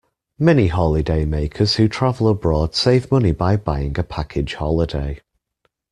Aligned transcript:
Many 0.39 0.69
holidaymakers 0.69 1.75
who 1.75 1.87
travel 1.87 2.27
abroad 2.27 2.73
save 2.73 3.11
money 3.11 3.33
by 3.33 3.55
buying 3.55 3.99
a 3.99 4.03
package 4.03 4.55
holiday 4.55 5.21